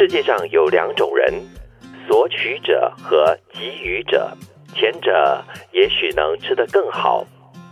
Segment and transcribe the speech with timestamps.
[0.00, 1.30] 世界上有两种人，
[2.08, 4.34] 索取者和给予者。
[4.74, 7.22] 前者也许能吃得更好，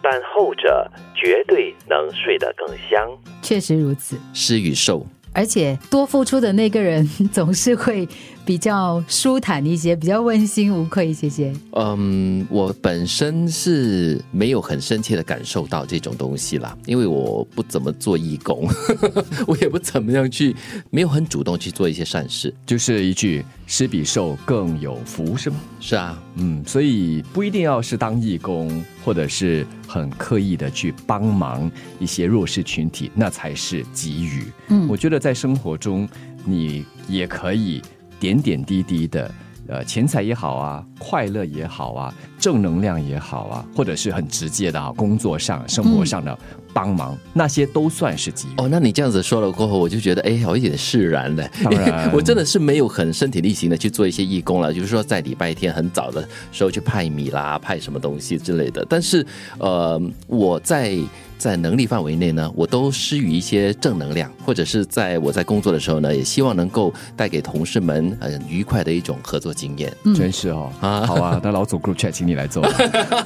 [0.02, 3.09] 但后者绝对能睡得更香。
[3.41, 5.06] 确实如此，施与受。
[5.32, 7.02] 而且多付出的那个人
[7.32, 8.06] 总是会
[8.48, 11.52] 比较舒坦一些，比较问心无愧一些些。
[11.72, 18.66] 嗯，我本身是没有很深切的感受到这种东西啦，因为我不怎么做义工，
[19.46, 20.56] 我也不怎么样去，
[20.89, 22.54] 没有很主动去做一些善事。
[22.64, 25.61] 就是一句“施比受更有福”，是吗？
[25.78, 34.44] 是啊，嗯，所以不一定要是当义工，或者是很刻意的去帮忙一些弱势群体，那才是给予。
[34.69, 36.08] 嗯，我觉得在生活中，
[36.47, 37.83] 你也可以
[38.19, 39.31] 点点滴滴的，
[39.67, 46.36] 呃，钱财也好啊，快乐也好啊，正能量也好啊，或者是很直接的啊，工作上、生活上的
[46.78, 48.50] 帮忙，那些都算是机遇。
[48.59, 51.51] 哦，那你这样子说了过后，我就觉得哎，好一点释然了。
[51.65, 58.87] 当然 我真的是没有很身体力行的去做一些义工了，就是说在礼拜天很早的时候去派米啦、派什么东西之类的。
[58.89, 59.27] 但是
[59.59, 60.97] 呃，我在
[61.37, 69.92] 在能力范围内呢，我都施予一些正能量，或者是在我在工作的时候呢，也希望能够带给同事们很愉快的一种合作经验。
[70.15, 72.65] 真是哦，啊好啊，那老总 group chat 请你来做。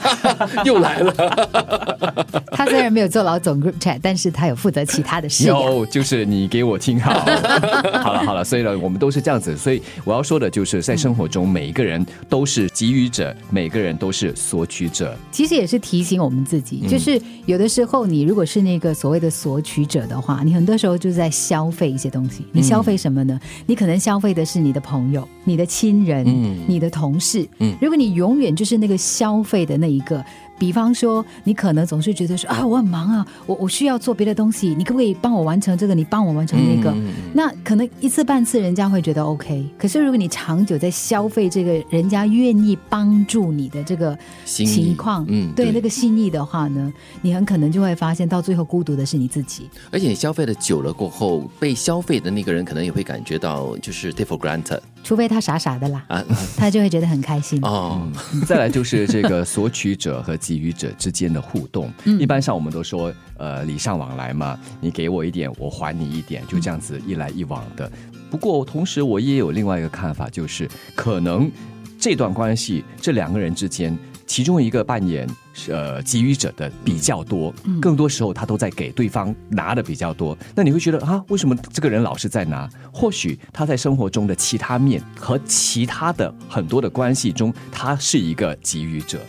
[0.64, 5.54] 又来了，他虽然没有做老总 group chat，但是他有负责其他的事呀。
[5.54, 7.12] 有，就是你给我听好。
[7.12, 9.56] 好 了好了，所以呢，我们都是这样子。
[9.56, 15.16] 所以我要说的就是，在生活中，每一个人都是给予者，每个人都是索取者。
[15.32, 22.46] 其实也是提醒我们自己，就是有的时候你如果是那个所谓的索取者的话，你很多时候就是在消费一些东西。
[22.52, 23.40] 你消费什么呢？
[23.66, 26.24] 你可能消费的是你的朋友、你的亲人、
[26.66, 27.46] 你的同事。
[27.58, 30.24] 嗯如果你永远就是那个消费的那一个。
[30.58, 35.94] 比方说，你可能总是觉得说啊，我很忙啊，我我需要做别的东西，你可不可以帮我完成这个？
[35.94, 36.94] 你帮我完成那个？
[37.34, 46.92] 那可能一次半次人家会觉得 OK，可是如果你长久在消费这个人家愿意帮助你的这个情况，对嗯对那个心意的话呢，
[47.22, 49.68] 你很可能就会发现到最后孤独的是你自己。
[49.90, 56.24] 而且你消费的久了过后，被消费的那个人可能也会感觉到就是 take for granted 除非他傻傻的啦，啊，
[56.56, 57.60] 他就会觉得很开心。
[57.62, 58.08] 哦，
[58.46, 61.92] 再来就是这个索取者和给予者之间的互动。
[62.04, 67.90] 一般上我们都说，呃，礼尚往来嘛，你给我一点，我还你一点，就这样子一来一往的。
[68.30, 71.50] 不过同时我也有另外一个看法，就是可能
[71.98, 73.96] 这段关系这两个人之间，
[74.32, 75.28] 其中一个扮演
[75.68, 80.34] 呃给予者的比较多，更多时候他都在给对方拿的比较多。
[80.54, 82.66] 那你会觉得啊，为什么这个人老是在拿？
[82.90, 89.20] 或许他在生活中的其他面和其他的很多的关系中，他是一个给予者。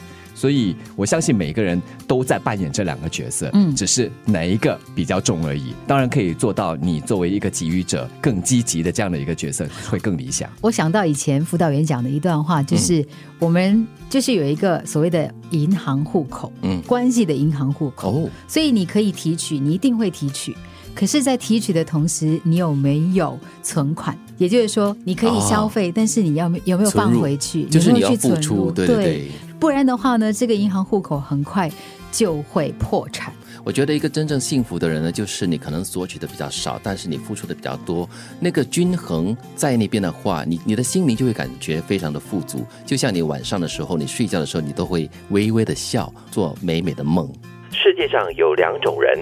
[0.44, 5.74] 所以我相信每个人都在扮演这两个角色，嗯只是哪一个比较重而已。
[5.88, 10.50] 当然可以做到你作为一个给予者更积极的这样的一个角色会更理想。
[10.60, 13.06] 我想到以前辅导员讲的一段话，就是
[13.40, 20.54] 我们就是有一个所谓的银行户口，嗯关系的银行户口，哦，所以你可以提取，你一定会提取。
[20.94, 24.16] 可是，在提取的同时，你有没有存款？
[24.38, 27.64] 也就是说，你可以消费，但是你要有没有放回去？
[27.64, 28.72] 就是你要去存付出，入？
[28.72, 29.32] 对对对。
[29.64, 31.72] 不然的话呢，这个银行户口很快
[32.12, 33.34] 就会破产。
[33.64, 38.06] 我觉得一个真正幸福的人呢，就是你可能索取的比较少，但是你付出的比较多，
[38.42, 42.66] 那个均衡在那边的话，你你的心灵就会感觉非常的富足。
[42.86, 47.32] 就像你晚上的时候，你睡觉的时候，你都会微微的笑，做美美的梦。
[47.72, 49.18] 世界上有两种人，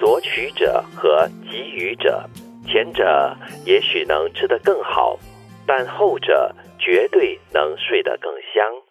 [0.00, 2.28] 索取者和给予者。
[2.66, 5.16] 前者也许能吃得更好，
[5.64, 8.64] 但后者绝对能睡得更香。